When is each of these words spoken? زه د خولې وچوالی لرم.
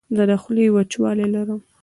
زه 0.15 0.23
د 0.29 0.31
خولې 0.41 0.65
وچوالی 0.75 1.27
لرم. 1.35 1.59